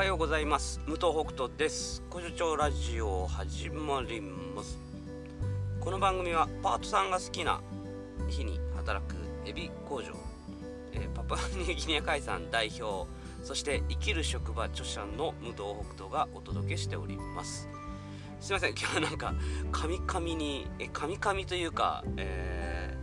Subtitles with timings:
[0.00, 0.80] はようございます。
[0.86, 2.02] 武藤北斗です。
[2.08, 4.78] 小所長ラジオ始まります。
[5.78, 7.60] この番組はパートさんが好きな
[8.26, 10.14] 日に働くエビ工場、
[10.92, 13.10] えー、パパニューギニア海産代表。
[13.42, 15.56] そして生きる職場著者の武藤
[15.94, 17.68] 北斗がお届けしております。
[18.40, 18.70] すいません。
[18.70, 19.34] 今日はなんか
[19.70, 22.96] カミカミにえカミカミというか、え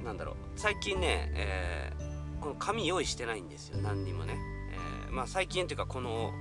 [0.00, 0.36] ー、なんだろう。
[0.54, 3.78] 最近ね、えー、この紙用意してないんですよ。
[3.78, 4.53] 何にもね。
[5.14, 6.32] まあ、最近というかこの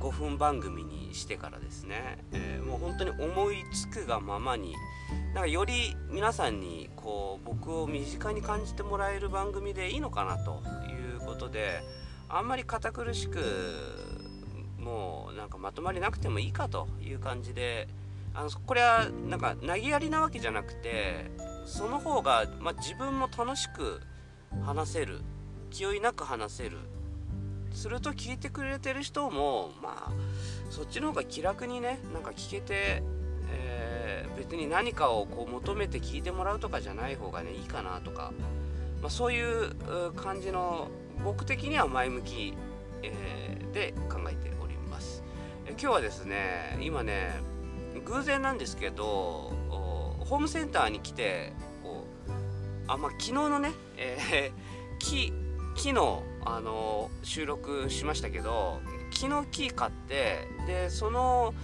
[0.00, 4.74] 5分番組にしてからですね、えー、もう本当に思いつくがままに
[5.34, 11.80] なんかより皆さんにこう僕を身近に感じてもらえる番組でいいのかなということで
[12.28, 13.38] あんまり堅苦しく
[14.80, 17.86] もうなんかまとまりなくてもいいかという感じで
[18.34, 21.30] あのこれはなんか投げやりなわけじゃなくて
[21.66, 24.00] その方が、まあ、自分も楽しく
[24.64, 25.20] 話せる
[25.70, 26.78] 気負いなく話せる
[27.78, 30.12] すると聞いてくれてる人もまあ
[30.68, 33.04] そっちの方が気楽にねなんか聞けて、
[33.52, 38.32] えー、別に何かをこう求めて聞いてもらうとかじゃない方がねいいかなとか、
[39.00, 39.76] まあ、そういう
[40.16, 40.88] 感じの
[41.24, 42.54] 僕的には前向き、
[43.04, 45.22] えー、で考えております、
[45.66, 47.30] え今日はですね今ね
[48.04, 51.52] 偶然なんですけどホームセンターに来て
[51.84, 52.30] こう
[52.88, 55.32] あまあ昨日のね、えー、木
[55.76, 56.24] 木の
[56.56, 61.54] あの収録しましたけど木の木買ってでその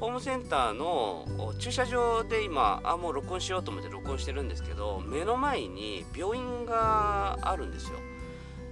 [0.00, 1.26] ホームセンターの
[1.58, 7.98] 駐車場で今あもう録音しようと思って録音してるんですけど目の前に病院があるんですよ。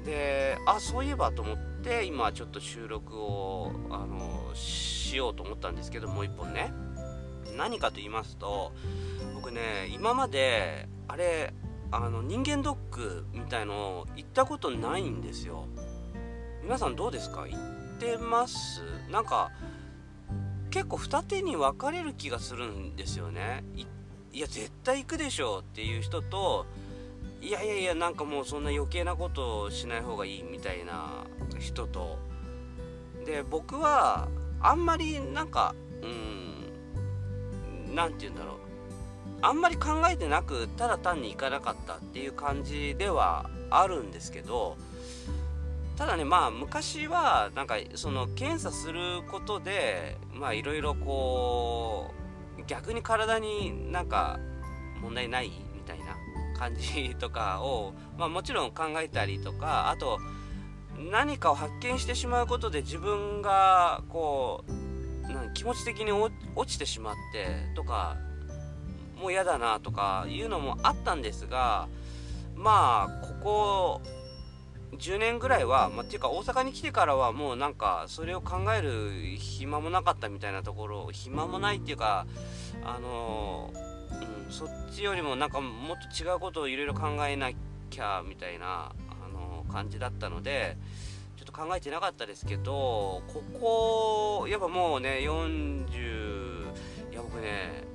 [0.05, 6.73] であそういえばと思って今ちょっと収録をあのしようと思ったんですけどもう一本ね。
[7.57, 8.73] 何かと言いますと
[9.35, 11.55] 僕ね今まであれ
[11.93, 15.67] あの人間ドックみたいの行ったことないんですよ。
[16.63, 17.47] 皆さんどうですか？
[17.47, 17.61] 行っ
[17.99, 18.83] てます？
[19.11, 19.51] なんか
[20.71, 23.65] 結構二手に分かれる気がするんですよね。
[24.33, 26.67] いや絶対行くでしょうっていう人と
[27.41, 31.25] いやいやいやなんかもうそんな余計なことをしない方がいいみたいな
[31.59, 32.19] 人と。
[33.25, 34.29] で僕は
[34.61, 38.57] あんまりなんかうん何て言うんだろう。
[39.47, 44.77] あんまり考えてなくただ単に行かなかったっていう感じではあるんですけど
[45.97, 52.11] ただねまあ昔はなんかその検査することでまあいろいろこ
[52.59, 54.41] う逆に体になんか
[55.01, 56.17] 問題ないみたいな
[56.59, 60.19] 感じとかを、まあ、もちろん考えたりとかあと
[61.13, 66.33] 何かを発見してしまうことで自分がこう気持ち的に落
[66.67, 67.47] ちてしまって
[67.77, 68.17] とか
[69.17, 71.89] もう嫌だなとかいうのもあったんですが
[72.55, 74.01] まあここ
[74.99, 82.27] 10年ぐらいは、まあ、っていうか大阪に来てからはもうなんかそれを考える暇もなかったみたいなところ暇もないっていうか
[82.83, 83.73] あの、
[84.47, 87.51] うん、そっちよりもなんかもっと違うことをいろいろ考えな
[87.91, 90.77] きゃみたいな、あの感じだったので
[91.37, 97.86] ちょっと考えてなかったですけどここやっぱもうね40いや僕ね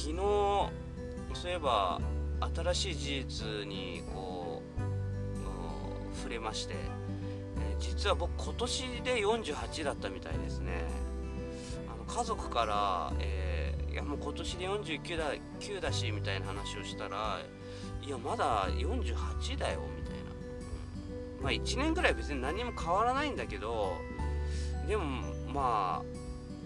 [0.00, 2.00] 昨日そういえば
[2.72, 10.84] 新しい事実にこう触れまして、え、実は僕今年で48だったみたいですね。
[11.86, 15.24] あの家族から、えー、いやもう今年で49だ
[15.60, 17.38] 9だしみたいな話をしたら
[18.02, 20.30] いやまだ48だよみたいな、
[21.38, 23.92] うん、まあ1年ぐらい別に何も変わらないんだけど
[24.88, 25.04] でも
[25.52, 26.19] まあ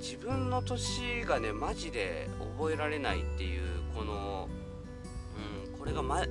[0.05, 2.29] 自分の年がねマジで
[2.59, 3.63] 覚えられないっていう
[3.97, 4.51] この、
[5.73, 6.27] うん、これが、ま、本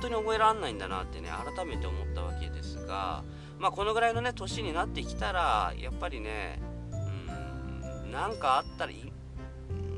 [0.00, 3.22] 当に覚えられないんだなってね改めて思ったわけですが
[3.60, 6.60] まあこのぐらいのね年になってきたらやっぱりね
[8.02, 8.92] うんなんかあったら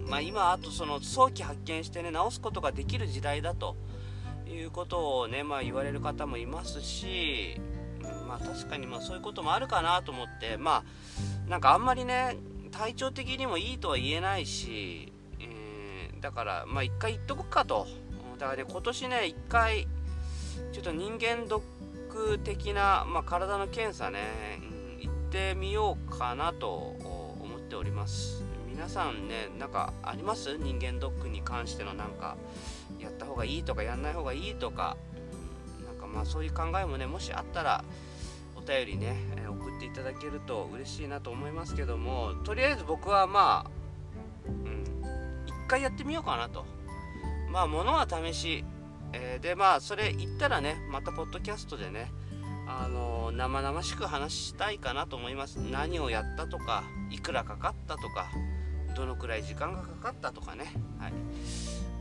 [0.07, 3.77] まあ今あとその早期発見してね治すことができる時代だと
[4.47, 7.59] いうことをねまあ言われる方もいますし
[8.29, 10.85] まあ確かにまあそういうこともあるかなと思ってま
[11.47, 12.37] あなんかあんまりね
[12.77, 17.87] 体調的にもいいとは言えないし、えー、だからまあ一回言っとくかと。
[18.39, 19.89] だからね今年ね一回
[20.73, 21.63] ちょっと人間ドッ
[22.11, 24.19] ク的な、まあ、体の検査ね、
[24.61, 24.65] う
[24.99, 26.75] ん、行ってみようかなと
[27.41, 28.43] 思っております。
[28.69, 30.59] 皆さんねなんかあります？
[30.59, 32.37] 人間ドックに関してのなんか
[33.01, 34.99] やった方がいいとかやんない方がいいとか、
[35.81, 37.83] うん、なんかまあそういう考えもねもしあったら
[38.55, 39.46] お便りね、え
[39.77, 43.71] っていただけると嬉しいなと思いますけどもとりあえず僕はまあ
[44.49, 44.85] うん
[45.47, 46.65] 一回やってみようかなと。
[47.51, 48.65] まあ物は試し、
[49.13, 52.13] えー、でまあそれ言ったらねまたポッドキャストでね
[52.69, 55.57] あの生々しく話したいかなと思います。
[55.57, 58.29] 何をやったとかいくらかかったとか
[58.97, 60.73] どのくらい時間がかかったとかね。
[60.99, 61.13] はい。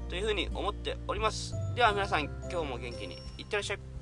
[0.09, 1.53] というふうに思っております。
[1.75, 3.94] では皆さん今日も元気にいってらっしゃい。